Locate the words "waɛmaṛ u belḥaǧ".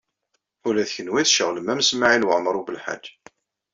2.27-3.03